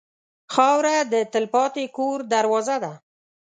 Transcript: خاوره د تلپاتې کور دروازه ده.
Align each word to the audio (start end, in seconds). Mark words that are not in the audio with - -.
خاوره 0.53 0.95
د 1.13 1.15
تلپاتې 1.33 1.85
کور 1.97 2.17
دروازه 2.33 2.75
ده. 2.83 2.93